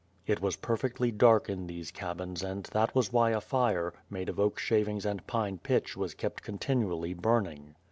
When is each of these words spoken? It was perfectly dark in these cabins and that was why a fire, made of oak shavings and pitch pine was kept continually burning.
It 0.25 0.41
was 0.41 0.55
perfectly 0.55 1.11
dark 1.11 1.47
in 1.47 1.67
these 1.67 1.91
cabins 1.91 2.41
and 2.41 2.63
that 2.71 2.95
was 2.95 3.13
why 3.13 3.29
a 3.29 3.39
fire, 3.39 3.93
made 4.09 4.29
of 4.29 4.39
oak 4.39 4.57
shavings 4.57 5.05
and 5.05 5.19
pitch 5.27 5.29
pine 5.29 5.59
was 5.95 6.15
kept 6.15 6.41
continually 6.41 7.13
burning. 7.13 7.75